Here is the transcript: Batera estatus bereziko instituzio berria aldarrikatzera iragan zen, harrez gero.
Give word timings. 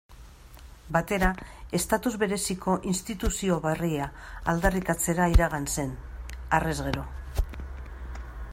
Batera 0.95 1.27
estatus 1.79 2.11
bereziko 2.23 2.77
instituzio 2.93 3.57
berria 3.67 4.07
aldarrikatzera 4.55 5.31
iragan 5.37 5.69
zen, 5.75 5.95
harrez 6.59 6.77
gero. 6.89 7.05